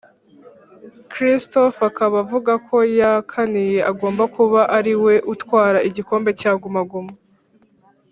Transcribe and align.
Christopher 1.11 1.85
akaba 1.89 2.15
avuga 2.23 2.53
ko 2.67 2.77
yakaniye 2.99 3.77
agomba 3.91 4.23
kuba 4.35 4.61
ariwe 4.77 5.13
utwara 5.33 5.77
igikombe 5.89 6.29
cya 6.39 6.51
guma 6.61 6.81
guma 6.91 7.13